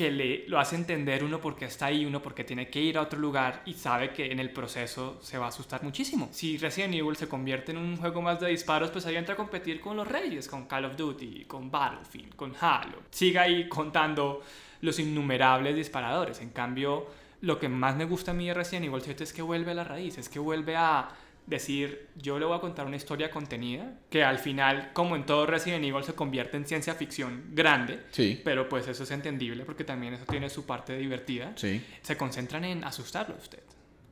que 0.00 0.10
le 0.10 0.48
lo 0.48 0.58
hace 0.58 0.76
entender 0.76 1.22
uno 1.22 1.42
porque 1.42 1.66
está 1.66 1.86
ahí, 1.86 2.06
uno 2.06 2.22
porque 2.22 2.42
tiene 2.42 2.70
que 2.70 2.80
ir 2.80 2.96
a 2.96 3.02
otro 3.02 3.18
lugar 3.18 3.60
y 3.66 3.74
sabe 3.74 4.14
que 4.14 4.32
en 4.32 4.40
el 4.40 4.50
proceso 4.50 5.18
se 5.20 5.36
va 5.36 5.44
a 5.44 5.48
asustar 5.50 5.82
muchísimo. 5.82 6.30
Si 6.32 6.56
Resident 6.56 6.94
Evil 6.94 7.16
se 7.16 7.28
convierte 7.28 7.72
en 7.72 7.76
un 7.76 7.98
juego 7.98 8.22
más 8.22 8.40
de 8.40 8.48
disparos, 8.48 8.90
pues 8.90 9.04
ahí 9.04 9.16
entra 9.16 9.34
a 9.34 9.36
competir 9.36 9.78
con 9.78 9.98
los 9.98 10.08
reyes, 10.08 10.48
con 10.48 10.64
Call 10.64 10.86
of 10.86 10.96
Duty, 10.96 11.44
con 11.44 11.70
Battlefield, 11.70 12.34
con 12.34 12.54
Halo. 12.58 13.02
Siga 13.10 13.42
ahí 13.42 13.68
contando 13.68 14.40
los 14.80 14.98
innumerables 14.98 15.76
disparadores. 15.76 16.40
En 16.40 16.48
cambio, 16.48 17.06
lo 17.42 17.58
que 17.58 17.68
más 17.68 17.94
me 17.94 18.06
gusta 18.06 18.30
a 18.30 18.34
mí 18.34 18.46
de 18.46 18.54
Resident 18.54 18.86
Evil 18.86 19.02
7 19.02 19.22
es 19.22 19.34
que 19.34 19.42
vuelve 19.42 19.72
a 19.72 19.74
la 19.74 19.84
raíz, 19.84 20.16
es 20.16 20.30
que 20.30 20.38
vuelve 20.38 20.76
a 20.76 21.10
decir, 21.46 22.08
yo 22.16 22.38
le 22.38 22.44
voy 22.46 22.56
a 22.56 22.60
contar 22.60 22.86
una 22.86 22.96
historia 22.96 23.30
contenida, 23.30 23.94
que 24.08 24.22
al 24.22 24.38
final, 24.38 24.90
como 24.92 25.16
en 25.16 25.26
todo 25.26 25.46
Resident 25.46 25.84
Evil, 25.84 26.04
se 26.04 26.14
convierte 26.14 26.56
en 26.56 26.64
ciencia 26.64 26.94
ficción 26.94 27.44
grande, 27.52 28.00
sí. 28.12 28.40
pero 28.44 28.68
pues 28.68 28.86
eso 28.88 29.02
es 29.02 29.10
entendible 29.10 29.64
porque 29.64 29.84
también 29.84 30.14
eso 30.14 30.24
tiene 30.26 30.48
su 30.48 30.64
parte 30.64 30.96
divertida. 30.96 31.52
Sí. 31.56 31.84
Se 32.02 32.16
concentran 32.16 32.64
en 32.64 32.84
asustarlo 32.84 33.34
a 33.34 33.38
usted. 33.38 33.60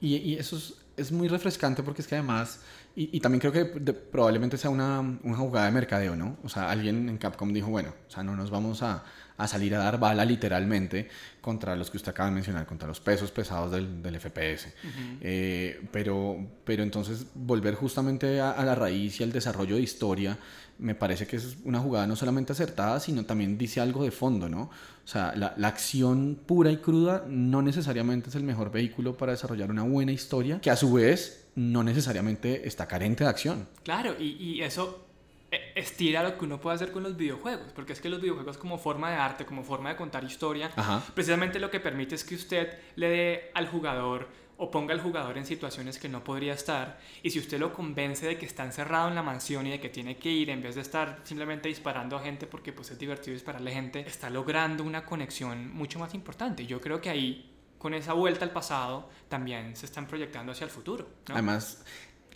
Y, 0.00 0.16
y 0.16 0.34
eso 0.34 0.56
es, 0.56 0.74
es, 0.96 1.12
muy 1.12 1.28
refrescante 1.28 1.82
porque 1.82 2.02
es 2.02 2.08
que 2.08 2.14
además, 2.16 2.60
Y, 2.96 3.16
y 3.16 3.20
también 3.20 3.40
creo 3.40 3.52
que 3.52 3.64
de- 3.64 3.92
probablemente 3.92 4.56
sea 4.56 4.70
una, 4.70 5.00
una 5.00 5.36
jugada 5.36 5.66
de 5.66 5.72
mercadeo, 5.72 6.16
¿no? 6.16 6.36
O 6.42 6.48
sea, 6.48 6.70
alguien 6.70 7.08
en 7.08 7.18
Capcom 7.18 7.52
dijo, 7.52 7.68
bueno, 7.68 7.94
o 8.08 8.10
sea, 8.10 8.22
no 8.24 8.34
nos 8.34 8.50
vamos 8.50 8.82
a, 8.82 9.04
a 9.38 9.48
salir 9.48 9.74
a 9.74 9.78
dar 9.78 9.98
bala 9.98 10.24
literalmente 10.24 11.08
contra 11.40 11.74
los 11.76 11.90
que 11.90 11.96
usted 11.96 12.10
acaba 12.10 12.28
de 12.28 12.34
mencionar, 12.34 12.66
contra 12.66 12.86
los 12.86 13.00
pesos 13.00 13.30
pesados 13.30 13.70
del, 13.72 14.02
del 14.02 14.20
FPS. 14.20 14.68
Eh, 15.20 15.80
pero, 15.90 16.36
pero 16.64 16.82
entonces 16.82 17.24
volver 17.34 17.74
justamente 17.74 18.40
a, 18.40 18.50
a 18.50 18.64
la 18.64 18.74
raíz 18.74 19.20
y 19.20 19.22
al 19.22 19.32
desarrollo 19.32 19.76
de 19.76 19.82
historia 19.82 20.36
me 20.78 20.94
parece 20.94 21.26
que 21.26 21.36
es 21.36 21.56
una 21.64 21.80
jugada 21.80 22.06
no 22.06 22.16
solamente 22.16 22.52
acertada, 22.52 23.00
sino 23.00 23.24
también 23.24 23.58
dice 23.58 23.80
algo 23.80 24.04
de 24.04 24.10
fondo, 24.10 24.48
¿no? 24.48 24.62
O 24.62 25.06
sea, 25.10 25.34
la, 25.34 25.54
la 25.56 25.68
acción 25.68 26.38
pura 26.46 26.70
y 26.70 26.76
cruda 26.76 27.24
no 27.28 27.62
necesariamente 27.62 28.28
es 28.28 28.34
el 28.34 28.44
mejor 28.44 28.70
vehículo 28.70 29.16
para 29.16 29.32
desarrollar 29.32 29.70
una 29.70 29.82
buena 29.82 30.12
historia, 30.12 30.60
que 30.60 30.70
a 30.70 30.76
su 30.76 30.92
vez 30.92 31.46
no 31.56 31.82
necesariamente 31.82 32.68
está 32.68 32.86
carente 32.86 33.24
de 33.24 33.30
acción. 33.30 33.68
Claro, 33.82 34.14
y, 34.18 34.36
y 34.40 34.62
eso 34.62 35.07
estira 35.50 36.22
lo 36.22 36.36
que 36.36 36.44
uno 36.44 36.60
puede 36.60 36.76
hacer 36.76 36.92
con 36.92 37.02
los 37.02 37.16
videojuegos, 37.16 37.72
porque 37.72 37.92
es 37.92 38.00
que 38.00 38.08
los 38.08 38.20
videojuegos 38.20 38.58
como 38.58 38.78
forma 38.78 39.10
de 39.10 39.16
arte, 39.16 39.46
como 39.46 39.62
forma 39.62 39.90
de 39.90 39.96
contar 39.96 40.24
historia, 40.24 40.70
Ajá. 40.76 41.02
precisamente 41.14 41.58
lo 41.58 41.70
que 41.70 41.80
permite 41.80 42.14
es 42.14 42.24
que 42.24 42.34
usted 42.34 42.78
le 42.96 43.08
dé 43.08 43.50
al 43.54 43.68
jugador 43.68 44.28
o 44.58 44.70
ponga 44.70 44.92
al 44.92 45.00
jugador 45.00 45.38
en 45.38 45.46
situaciones 45.46 45.98
que 45.98 46.08
no 46.08 46.24
podría 46.24 46.52
estar, 46.52 46.98
y 47.22 47.30
si 47.30 47.38
usted 47.38 47.60
lo 47.60 47.72
convence 47.72 48.26
de 48.26 48.36
que 48.36 48.44
está 48.44 48.64
encerrado 48.64 49.08
en 49.08 49.14
la 49.14 49.22
mansión 49.22 49.66
y 49.66 49.70
de 49.70 49.80
que 49.80 49.88
tiene 49.88 50.18
que 50.18 50.30
ir 50.30 50.50
en 50.50 50.60
vez 50.60 50.74
de 50.74 50.80
estar 50.80 51.20
simplemente 51.22 51.68
disparando 51.68 52.16
a 52.16 52.20
gente 52.20 52.46
porque 52.46 52.72
pues 52.72 52.90
es 52.90 52.98
divertido 52.98 53.34
dispararle 53.34 53.70
a 53.70 53.74
gente, 53.74 54.00
está 54.00 54.28
logrando 54.28 54.82
una 54.82 55.04
conexión 55.04 55.72
mucho 55.72 56.00
más 56.00 56.12
importante. 56.12 56.66
Yo 56.66 56.80
creo 56.80 57.00
que 57.00 57.08
ahí 57.08 57.54
con 57.78 57.94
esa 57.94 58.12
vuelta 58.12 58.44
al 58.44 58.50
pasado 58.50 59.08
también 59.28 59.76
se 59.76 59.86
están 59.86 60.08
proyectando 60.08 60.50
hacia 60.50 60.64
el 60.64 60.70
futuro. 60.70 61.08
¿no? 61.28 61.34
Además, 61.34 61.84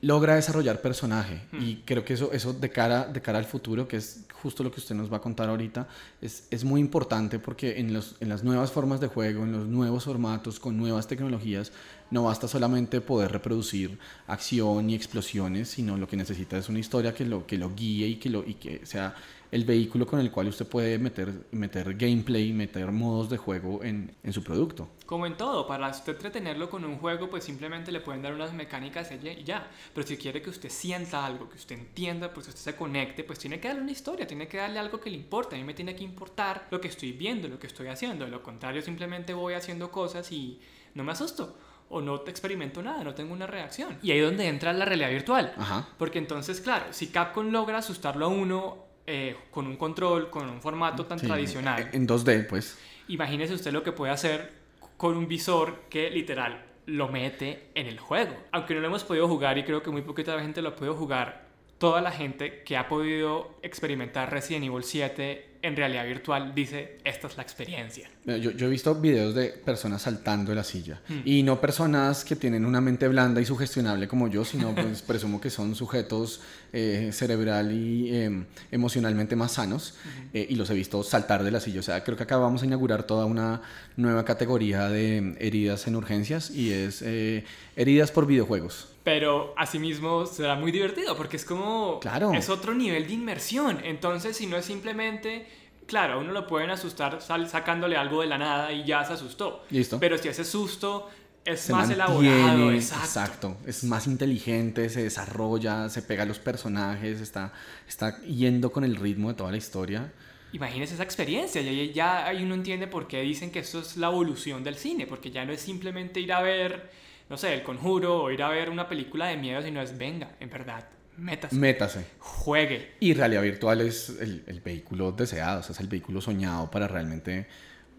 logra 0.03 0.35
desarrollar 0.35 0.81
personaje 0.81 1.41
Hmm. 1.53 1.63
y 1.63 1.77
creo 1.85 2.05
que 2.05 2.15
eso, 2.15 2.33
eso 2.33 2.53
de, 2.53 2.71
cara, 2.71 3.07
de 3.07 3.21
cara 3.21 3.39
al 3.39 3.45
futuro, 3.45 3.89
que 3.89 3.97
es 3.97 4.25
justo 4.43 4.63
lo 4.63 4.71
que 4.71 4.81
usted 4.81 4.95
nos 4.95 5.11
va 5.11 5.19
a 5.19 5.21
contar 5.21 5.49
ahorita, 5.49 5.87
es, 6.21 6.45
es 6.51 6.65
muy 6.65 6.81
importante 6.81 7.39
porque 7.39 7.79
en, 7.79 7.93
los, 7.93 8.17
en 8.21 8.29
las 8.29 8.43
nuevas 8.43 8.71
formas 8.73 9.01
de 9.01 9.07
juego, 9.07 9.45
en 9.45 9.53
los 9.53 9.67
nuevos 9.67 10.05
formatos, 10.05 10.59
con 10.59 10.77
nuevas 10.77 11.07
tecnologías, 11.07 11.73
no 12.13 12.25
basta 12.25 12.47
solamente 12.47 13.01
poder 13.01 13.33
reproducir 13.33 13.99
acción 14.27 14.91
y 14.91 14.95
explosiones, 14.95 15.71
sino 15.71 15.97
lo 15.97 16.07
que 16.07 16.17
necesita 16.17 16.59
es 16.59 16.69
una 16.69 16.79
historia 16.79 17.15
que 17.15 17.25
lo, 17.25 17.47
que 17.47 17.57
lo 17.57 17.75
guíe 17.75 18.07
y 18.07 18.17
que, 18.17 18.29
lo, 18.29 18.45
y 18.47 18.55
que 18.55 18.85
sea 18.85 19.15
el 19.51 19.65
vehículo 19.65 20.07
con 20.07 20.21
el 20.21 20.31
cual 20.31 20.49
usted 20.49 20.67
puede 20.67 20.99
meter, 20.99 21.47
meter 21.53 21.95
gameplay, 21.95 22.53
meter 22.53 22.93
modos 22.93 23.31
de 23.31 23.39
juego 23.39 23.83
en, 23.83 24.15
en 24.23 24.33
su 24.33 24.45
producto. 24.45 24.91
Como 25.07 25.27
en 25.27 25.39
todo, 25.39 25.67
para 25.67 25.89
usted 25.89 26.13
entretenerlo 26.13 26.69
con 26.69 26.85
un 26.85 26.99
juego, 26.99 27.31
pues 27.31 27.45
simplemente 27.45 27.91
le 27.91 28.01
pueden 28.01 28.21
dar 28.21 28.35
unas 28.35 28.53
mecánicas 28.53 29.11
y 29.11 29.45
ya-. 29.45 29.67
Pero 29.95 30.07
si 30.07 30.19
quiere 30.19 30.43
que 30.43 30.51
usted 30.51 30.69
sienta 30.69 31.25
algo, 31.25 31.49
que 31.49 31.57
usted 31.57 31.79
entienda, 31.79 32.33
pues 32.33 32.49
usted 32.49 32.61
se 32.61 32.77
conecte, 32.77 33.25
pues 33.25 33.39
tiene 33.39 33.59
que 33.59 33.69
darle 33.69 33.83
una 33.83 33.93
historia, 33.93 34.27
tiene 34.27 34.49
que 34.49 34.59
darle 34.59 34.79
algo 34.79 35.01
que 35.01 35.09
le 35.09 35.17
importe. 35.17 35.57
A 35.57 35.59
mí 35.59 35.65
me 35.65 35.75
tiene 35.75 35.97
que 35.97 36.05
importar 36.05 36.69
lo 36.71 36.79
que 36.79 36.89
estoy 36.89 37.13
viendo, 37.13 37.49
lo 37.49 37.59
que 37.59 37.69
estoy 37.69 37.89
haciendo. 37.89 38.27
De 38.27 38.31
lo 38.31 38.43
contrario, 38.43 38.83
simplemente 38.83 39.33
voy 39.33 39.55
haciendo 39.55 39.91
cosas 39.91 40.31
y 40.31 40.61
no 40.95 41.05
me 41.05 41.13
asusto. 41.13 41.57
O 41.95 42.01
no 42.01 42.25
experimento 42.27 42.83
nada, 42.83 43.05
no 43.05 43.15
tengo 43.15 43.35
una 43.35 43.47
reacción. 43.47 43.99
Y 44.03 44.11
ahí 44.13 44.19
es 44.19 44.25
donde 44.25 44.49
entra 44.49 44.73
la 44.73 44.85
realidad 44.87 45.11
virtual. 45.11 45.53
Ajá. 45.59 45.89
Porque 45.99 46.19
entonces, 46.19 46.61
claro, 46.61 46.87
si 46.91 47.09
Capcom 47.09 47.51
logra 47.51 47.79
asustarlo 47.79 48.25
a 48.25 48.29
uno 48.29 48.79
eh, 49.07 49.37
con 49.51 49.67
un 49.67 49.77
control, 49.77 50.31
con 50.31 50.49
un 50.49 50.63
formato 50.63 51.05
tan 51.05 51.19
Sí, 51.19 51.27
tradicional, 51.27 51.91
En 51.93 52.09
2D, 52.09 52.47
pues. 52.49 52.79
Imagínese 53.09 53.53
usted 53.53 53.73
lo 53.73 53.83
que 53.83 53.93
puede 53.93 54.11
hacer 54.11 54.53
con 54.97 55.17
un 55.17 55.29
visor 55.29 55.83
que 55.91 56.11
literal 56.11 56.65
lo 56.87 57.09
mete 57.09 57.69
en 57.75 57.87
el 57.87 57.99
juego. 57.99 58.35
Aunque 58.53 58.75
no 58.75 58.81
lo 58.81 58.87
hemos 58.87 59.05
podido 59.05 59.29
jugar 59.29 59.59
y 59.59 59.65
creo 59.65 59.83
que 59.83 59.91
muy 59.91 60.03
poquita 60.03 60.41
gente 60.41 60.63
lo 60.63 60.71
ha 60.71 60.77
podido 60.77 60.95
jugar, 60.95 61.47
toda 61.79 62.01
la 62.01 62.11
gente 62.11 62.63
que 62.63 62.77
ha 62.77 62.89
podido 62.89 63.59
experimentar 63.63 64.31
Resident 64.31 64.65
Evil 64.65 64.83
7 64.83 65.52
en 65.63 65.77
realidad 65.77 66.05
virtual 66.05 66.55
dice, 66.55 66.99
esta 67.05 67.29
es 67.29 67.37
la 67.37 67.43
experiencia. 67.43 68.11
Yo, 68.25 68.51
yo 68.51 68.67
he 68.67 68.71
visto 68.71 68.95
videos 68.97 69.35
de 69.35 69.49
personas 69.51 70.03
saltando 70.03 70.51
de 70.51 70.57
la 70.57 70.65
silla. 70.65 71.01
Hmm. 71.09 71.21
Y 71.25 71.43
no 71.45 71.61
personas 71.61 72.25
que 72.25 72.35
tienen 72.35 72.67
una 72.67 72.81
mente 72.81 73.07
blanda 73.07 73.41
y 73.41 73.47
sugestionable 73.47 74.09
como 74.09 74.29
yo, 74.29 74.45
sino 74.45 74.75
pues 74.75 75.03
presumo 75.03 75.41
que 75.41 75.51
son 75.51 75.75
sujetos 75.75 76.41
eh, 76.73 77.11
cerebral 77.13 77.73
y 77.73 78.11
eh, 78.13 78.45
emocionalmente 78.73 79.37
más 79.37 79.53
sanos. 79.53 79.95
eh, 80.33 80.47
y 80.49 80.57
los 80.57 80.69
he 80.71 80.75
visto 80.75 81.03
saltar 81.03 81.45
de 81.45 81.51
la 81.51 81.61
silla. 81.61 81.81
O 81.81 81.85
sea, 81.85 82.03
creo 82.03 82.17
que 82.17 82.25
acá 82.25 82.37
vamos 82.37 82.63
a 82.63 82.67
inaugurar 82.67 83.05
toda 83.05 83.27
una 83.27 83.63
nueva 83.97 84.25
categoría 84.25 84.89
de 84.89 85.37
heridas 85.39 85.87
en 85.87 85.97
urgencias 85.97 86.51
y 86.51 86.73
es 86.73 87.03
eh, 87.03 87.45
heridas 87.77 88.11
por 88.11 88.27
videojuegos. 88.27 88.89
Pero 89.05 89.53
asimismo 89.57 90.27
será 90.27 90.55
muy 90.55 90.71
divertido 90.71 91.17
porque 91.17 91.37
es 91.37 91.45
como... 91.45 91.99
Claro. 92.01 92.33
Es 92.35 92.49
otro 92.49 92.75
nivel 92.75 93.07
de 93.07 93.15
inmersión. 93.15 93.79
Entonces, 93.85 94.37
si 94.37 94.47
no 94.47 94.57
es 94.57 94.65
simplemente... 94.65 95.47
Claro, 95.93 96.15
a 96.15 96.17
uno 96.17 96.33
lo 96.33 96.47
pueden 96.47 96.71
asustar 96.71 97.21
sal- 97.21 97.51
sacándole 97.51 97.99
algo 97.99 98.23
de 98.23 98.27
la 98.27 98.39
nada 98.39 98.73
y 98.73 98.83
ya 98.83 99.05
se 99.05 99.13
asustó. 99.13 99.63
Listo. 99.69 100.01
Pero 100.01 100.17
si 100.17 100.27
ese 100.29 100.43
susto 100.43 101.11
es 101.45 101.61
se 101.61 101.73
más 101.73 101.89
mantiene, 101.89 102.31
elaborado, 102.35 102.73
exacto. 102.73 103.05
exacto. 103.05 103.57
Es 103.67 103.85
más 103.85 104.07
inteligente, 104.07 104.89
se 104.89 105.03
desarrolla, 105.03 105.91
se 105.91 106.01
pega 106.01 106.23
a 106.23 106.27
los 106.27 106.39
personajes, 106.39 107.21
está, 107.21 107.53
está 107.87 108.23
yendo 108.23 108.73
con 108.73 108.85
el 108.85 108.97
ritmo 108.97 109.29
de 109.29 109.35
toda 109.35 109.51
la 109.51 109.59
historia. 109.59 110.11
Imagínese 110.55 110.95
esa 110.95 111.03
experiencia, 111.03 111.61
y 111.61 111.69
ahí 111.69 111.93
ya 111.93 112.25
ahí 112.27 112.43
uno 112.43 112.55
entiende 112.55 112.87
por 112.87 113.07
qué 113.07 113.21
dicen 113.21 113.51
que 113.51 113.59
esto 113.59 113.81
es 113.81 113.99
la 113.99 114.07
evolución 114.07 114.65
del 114.65 114.77
cine, 114.77 115.07
porque 115.07 115.31
ya 115.31 115.45
no 115.45 115.53
es 115.53 115.61
simplemente 115.61 116.21
ir 116.21 116.33
a 116.33 116.41
ver, 116.41 116.91
no 117.29 117.37
sé, 117.37 117.53
El 117.53 117.63
Conjuro 117.65 118.23
o 118.23 118.31
ir 118.31 118.43
a 118.43 118.49
ver 118.49 118.71
una 118.71 118.89
película 118.89 119.27
de 119.27 119.37
miedo, 119.37 119.61
sino 119.61 119.83
es, 119.83 119.99
venga, 119.99 120.31
en 120.41 120.49
verdad, 120.49 120.85
métase, 121.17 121.55
Métase. 121.57 122.07
juegue. 122.19 122.93
Y 123.01 123.15
realidad 123.15 123.43
virtual 123.43 123.81
es 123.83 124.09
el, 124.21 124.45
el 124.47 124.61
vehículo 124.61 125.13
deseado, 125.13 125.61
o 125.61 125.63
sea, 125.63 125.73
es 125.73 125.81
el 125.81 125.89
vehículo 125.89 126.21
soñado 126.21 126.71
para 126.71 126.89
realmente 126.89 127.47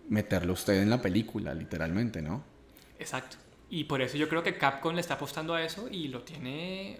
meterlo 0.10 0.54
usted 0.54 0.82
en 0.82 0.90
la 0.90 1.02
película, 1.02 1.54
literalmente, 1.54 2.22
¿no? 2.22 2.44
Exacto. 3.00 3.38
Y 3.70 3.86
por 3.86 4.02
eso 4.02 4.18
yo 4.18 4.30
creo 4.30 4.44
que 4.44 4.58
Capcom 4.58 4.94
le 4.96 5.02
está 5.02 5.16
apostando 5.16 5.54
a 5.54 5.64
eso 5.64 5.88
y 5.90 6.08
lo 6.10 6.22
tiene... 6.24 7.00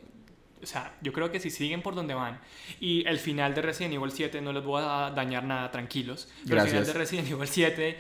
O 0.62 0.66
sea, 0.66 0.96
yo 1.02 1.12
creo 1.12 1.30
que 1.30 1.40
si 1.42 1.50
siguen 1.50 1.82
por 1.82 1.94
donde 1.94 2.14
van 2.14 2.40
y 2.80 3.06
el 3.06 3.20
final 3.20 3.54
de 3.54 3.62
Resident 3.62 3.94
Evil 3.96 4.12
7 4.12 4.40
no 4.42 4.54
les 4.54 4.64
voy 4.64 4.82
a 4.84 5.12
dañar 5.14 5.44
nada, 5.44 5.70
tranquilos. 5.72 6.30
Pero 6.48 6.62
el 6.62 6.68
final 6.70 6.84
Gracias. 6.86 6.88
de 6.88 6.94
Resident 7.00 7.30
Evil 7.30 7.48
7 7.50 7.98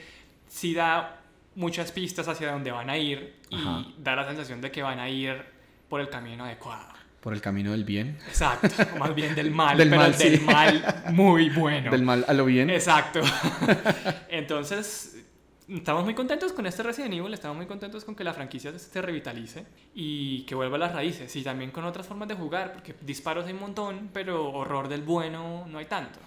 sí 0.47 0.73
da 0.73 1.19
muchas 1.55 1.91
pistas 1.91 2.27
hacia 2.29 2.51
dónde 2.53 2.71
van 2.71 2.89
a 2.89 2.97
ir 2.97 3.35
y 3.49 3.57
Ajá. 3.57 3.85
da 3.97 4.15
la 4.15 4.25
sensación 4.25 4.61
de 4.61 4.71
que 4.71 4.81
van 4.81 4.99
a 4.99 5.09
ir 5.09 5.43
por 5.89 5.99
el 5.99 6.09
camino 6.09 6.45
adecuado. 6.45 6.87
Por 7.23 7.31
el 7.31 7.39
camino 7.39 7.71
del 7.71 7.85
bien. 7.85 8.17
Exacto, 8.27 8.67
o 8.93 8.97
más 8.99 9.15
bien 9.15 9.33
del 9.33 9.49
mal, 9.49 9.77
Del 9.77 9.89
pero 9.89 10.01
mal, 10.01 10.17
del 10.17 10.39
sí. 10.39 10.43
mal 10.43 11.03
muy 11.13 11.49
bueno. 11.51 11.89
Del 11.89 12.03
mal 12.03 12.25
a 12.27 12.33
lo 12.33 12.43
bien. 12.43 12.69
Exacto. 12.69 13.21
Entonces, 14.29 15.23
estamos 15.69 16.03
muy 16.03 16.15
contentos 16.15 16.51
con 16.51 16.65
este 16.65 16.83
Resident 16.83 17.13
Evil, 17.13 17.33
estamos 17.33 17.55
muy 17.55 17.65
contentos 17.65 18.03
con 18.03 18.13
que 18.13 18.25
la 18.25 18.33
franquicia 18.33 18.77
se 18.77 19.01
revitalice 19.01 19.65
y 19.95 20.41
que 20.41 20.53
vuelva 20.53 20.75
a 20.75 20.79
las 20.79 20.93
raíces 20.93 21.33
y 21.37 21.43
también 21.43 21.71
con 21.71 21.85
otras 21.85 22.05
formas 22.05 22.27
de 22.27 22.35
jugar, 22.35 22.73
porque 22.73 22.93
disparos 22.99 23.45
hay 23.45 23.53
un 23.53 23.61
montón, 23.61 24.09
pero 24.11 24.51
horror 24.51 24.89
del 24.89 25.03
bueno 25.03 25.65
no 25.69 25.77
hay 25.77 25.85
tanto. 25.85 26.19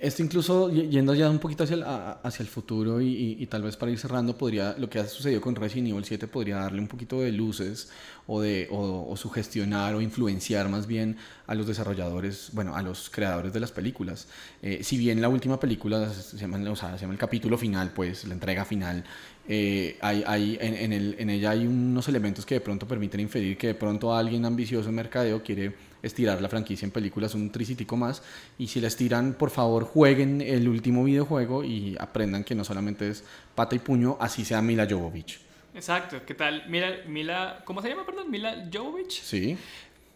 Esto 0.00 0.20
incluso 0.24 0.68
yendo 0.68 1.14
ya 1.14 1.30
un 1.30 1.38
poquito 1.38 1.62
hacia 1.62 1.74
el, 1.76 1.84
hacia 1.86 2.42
el 2.42 2.48
futuro 2.48 3.00
y, 3.00 3.36
y- 3.38 3.46
tal 3.46 3.62
vez 3.62 3.76
para 3.76 3.92
ir 3.92 3.98
cerrando, 4.00 4.36
podría, 4.36 4.74
lo 4.76 4.90
que 4.90 4.98
ha 4.98 5.06
sucedido 5.06 5.40
con 5.40 5.54
Resident 5.54 5.90
Evil 5.90 6.04
7 6.04 6.26
podría 6.26 6.56
darle 6.56 6.80
un 6.80 6.88
poquito 6.88 7.20
de 7.20 7.30
luces 7.30 7.88
o, 8.26 8.40
de, 8.40 8.66
o, 8.72 9.16
sugestionar 9.16 9.94
o 9.94 10.00
influenciar 10.00 10.68
más 10.68 10.88
bien 10.88 11.16
a 11.46 11.54
los 11.54 11.68
desarrolladores, 11.68 12.50
bueno, 12.52 12.74
a 12.74 12.82
los 12.82 13.10
creadores 13.10 13.52
de 13.52 13.60
las 13.60 13.70
películas. 13.70 14.26
Eh, 14.60 14.80
si 14.82 14.98
bien 14.98 15.20
la 15.22 15.28
última 15.28 15.60
película 15.60 16.12
se 16.12 16.36
llama, 16.36 16.58
o 16.68 16.74
se 16.74 16.98
llama 16.98 17.12
el 17.12 17.18
capítulo 17.18 17.56
final, 17.56 17.92
pues 17.94 18.24
la 18.24 18.34
entrega 18.34 18.64
final, 18.64 19.04
eh, 19.46 19.98
hay, 20.00 20.24
hay, 20.26 20.58
en, 20.60 20.74
en 20.74 20.92
el- 20.92 21.14
en 21.18 21.30
ella 21.30 21.50
hay 21.50 21.64
unos 21.64 22.08
elementos 22.08 22.44
que 22.44 22.54
de 22.56 22.60
pronto 22.60 22.88
permiten 22.88 23.20
inferir 23.20 23.56
que 23.56 23.68
de 23.68 23.74
pronto 23.76 24.12
alguien 24.12 24.44
ambicioso 24.44 24.88
en 24.88 24.96
mercadeo 24.96 25.44
quiere 25.44 25.74
estirar 26.02 26.40
la 26.42 26.48
franquicia 26.48 26.84
en 26.86 26.90
películas 26.92 27.34
un 27.34 27.50
tricitico 27.50 27.96
más 27.96 28.22
y 28.58 28.68
si 28.68 28.80
la 28.80 28.88
estiran 28.88 29.34
por 29.34 29.50
favor 29.50 29.84
jueguen 29.84 30.40
el 30.40 30.68
último 30.68 31.04
videojuego 31.04 31.62
y 31.64 31.96
aprendan 31.98 32.44
que 32.44 32.54
no 32.54 32.64
solamente 32.64 33.08
es 33.08 33.24
pata 33.54 33.74
y 33.76 33.78
puño 33.78 34.16
así 34.20 34.44
sea 34.44 34.60
Mila 34.62 34.86
Jovovich 34.88 35.40
Exacto, 35.74 36.20
¿qué 36.26 36.34
tal? 36.34 36.68
Mila, 36.68 36.96
Mila 37.06 37.62
¿cómo 37.64 37.80
se 37.80 37.88
llama, 37.88 38.04
perdón? 38.04 38.30
Mila 38.30 38.68
Jovovich. 38.72 39.22
sí 39.22 39.56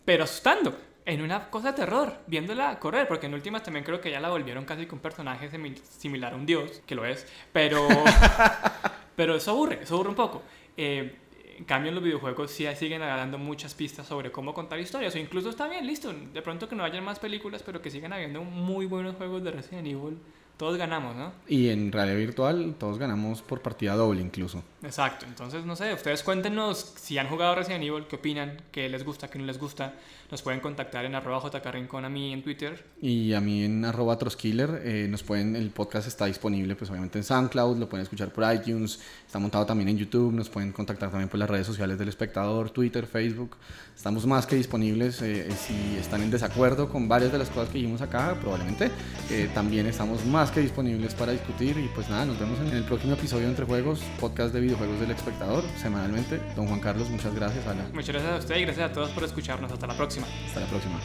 Pero 0.05 0.25
asustando, 0.25 0.77
en 1.07 1.23
una 1.23 1.49
cosa 1.49 1.71
de 1.73 1.79
terror, 1.79 2.13
viéndola 2.27 2.79
correr, 2.79 3.09
porque 3.09 3.27
en 3.27 3.33
últimas 3.35 3.63
también 3.63 3.85
creo 3.85 4.01
que 4.01 4.11
ya 4.11 4.21
la 4.21 4.29
volvieron 4.29 4.65
casi 4.67 4.85
con 4.87 4.99
un 4.99 5.03
personaje 5.03 5.51
simi- 5.51 5.81
similar 5.99 6.35
a 6.35 6.37
un 6.37 6.45
dios, 6.45 6.83
que 6.87 6.95
lo 6.95 7.07
es, 7.07 7.27
pero, 7.53 7.89
pero 9.17 9.37
eso 9.37 9.53
aburre, 9.53 9.81
eso 9.83 9.95
aburre 9.95 10.11
un 10.11 10.15
poco. 10.17 10.43
Eh, 10.77 11.15
en 11.57 11.65
cambio, 11.65 11.89
en 11.89 11.95
los 11.95 12.05
videojuegos 12.05 12.51
sí 12.51 12.67
siguen 12.77 13.01
dando 13.01 13.39
muchas 13.39 13.75
pistas 13.75 14.07
sobre 14.07 14.31
cómo 14.33 14.55
contar 14.55 14.79
historias, 14.79 15.15
o 15.15 15.19
incluso 15.19 15.51
está 15.51 15.69
bien, 15.69 15.87
listo, 15.87 16.13
de 16.13 16.43
pronto 16.43 16.69
que 16.69 16.77
no 16.77 16.85
hayan 16.85 17.05
más 17.05 17.19
películas, 17.19 17.63
pero 17.65 17.81
que 17.81 17.91
sigan 17.91 18.13
habiendo 18.13 18.43
muy 18.43 18.87
buenos 18.87 19.17
juegos 19.17 19.43
de 19.43 19.51
Resident 19.51 19.87
Evil. 19.87 20.19
Todos 20.57 20.79
ganamos, 20.79 21.15
¿no? 21.15 21.33
y 21.47 21.69
en 21.69 21.93
realidad 21.93 22.17
virtual 22.17 22.75
todos 22.79 22.99
ganamos 22.99 23.43
por 23.43 23.61
partida 23.61 23.95
doble 23.95 24.23
incluso 24.23 24.63
Exacto, 24.87 25.27
entonces 25.27 25.65
no 25.65 25.75
sé, 25.75 25.93
ustedes 25.93 26.23
cuéntenos 26.23 26.95
si 26.97 27.19
han 27.19 27.27
jugado 27.29 27.57
Resident 27.57 27.83
Evil, 27.83 28.07
qué 28.09 28.17
opinan, 28.17 28.63
qué 28.71 28.89
les 28.89 29.05
gusta, 29.05 29.29
qué 29.29 29.37
no 29.37 29.45
les 29.45 29.59
gusta. 29.59 29.95
Nos 30.31 30.43
pueden 30.43 30.61
contactar 30.61 31.05
en 31.05 31.15
arroba 31.15 31.41
jcarrincón 31.41 32.05
a 32.05 32.09
mí 32.09 32.33
en 32.33 32.43
Twitter. 32.43 32.85
Y 33.01 33.33
a 33.33 33.41
mí 33.41 33.65
en 33.65 33.85
arroba 33.85 34.19
troskiller. 34.19 34.83
Eh, 34.85 35.07
nos 35.09 35.23
pueden, 35.23 35.55
el 35.55 35.71
podcast 35.71 36.09
está 36.09 36.27
disponible 36.27 36.75
pues 36.77 36.91
obviamente 36.91 37.19
en 37.19 37.25
SoundCloud, 37.25 37.79
lo 37.79 37.89
pueden 37.89 38.03
escuchar 38.03 38.33
por 38.33 38.53
iTunes, 38.53 39.01
está 39.25 39.39
montado 39.39 39.67
también 39.67 39.89
en 39.89 39.99
YouTube, 39.99 40.33
nos 40.33 40.49
pueden 40.49 40.73
contactar 40.73 41.11
también 41.11 41.29
por 41.29 41.39
las 41.39 41.51
redes 41.51 41.67
sociales 41.67 41.99
del 41.99 42.09
espectador, 42.09 42.71
Twitter, 42.71 43.07
Facebook. 43.07 43.57
Estamos 43.95 44.27
más 44.27 44.47
que 44.47 44.57
disponibles. 44.57 45.21
Eh, 45.23 45.49
si 45.53 45.97
están 45.97 46.23
en 46.23 46.31
desacuerdo 46.31 46.89
con 46.89 47.09
varias 47.09 47.33
de 47.33 47.39
las 47.39 47.49
cosas 47.49 47.69
que 47.71 47.79
dijimos 47.79 48.03
acá, 48.03 48.37
probablemente 48.41 48.91
eh, 49.31 49.49
también 49.53 49.87
estamos 49.87 50.25
más 50.27 50.51
que 50.51 50.61
disponibles 50.61 51.15
para 51.15 51.33
discutir. 51.33 51.77
Y 51.79 51.89
pues 51.95 52.09
nada, 52.09 52.25
nos 52.25 52.39
vemos 52.39 52.59
en 52.61 52.69
el 52.69 52.85
próximo 52.85 53.15
episodio 53.15 53.49
Entre 53.49 53.65
Juegos, 53.65 54.01
podcast 54.21 54.53
de 54.53 54.61
videojuegos 54.77 55.01
del 55.01 55.11
espectador, 55.11 55.65
semanalmente. 55.77 56.41
Don 56.55 56.67
Juan 56.67 56.81
Carlos, 56.81 57.09
muchas 57.11 57.35
gracias. 57.35 57.65
Muchas 57.93 58.15
gracias 58.15 58.33
a 58.33 58.39
usted 58.39 58.57
y 58.57 58.63
gracias 58.63 58.91
a 58.91 58.93
todos 58.93 59.11
por 59.11 59.25
escucharnos. 59.25 59.71
Hasta 59.73 59.87
la 59.87 59.97
próxima. 59.97 60.27
Hasta 60.47 60.61
la 60.61 60.67
próxima. 60.67 61.01